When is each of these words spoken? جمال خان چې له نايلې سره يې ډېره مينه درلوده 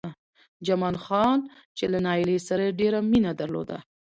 جمال 0.65 0.95
خان 1.05 1.39
چې 1.77 1.85
له 1.93 1.99
نايلې 2.07 2.37
سره 2.47 2.61
يې 2.67 2.77
ډېره 2.81 2.99
مينه 3.11 3.31
درلوده 3.41 3.77